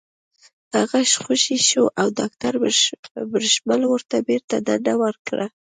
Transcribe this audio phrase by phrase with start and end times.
[0.75, 2.53] هغه خوشې شو او داکتر
[3.33, 5.45] بشرمل ورته بېرته دنده ورکړه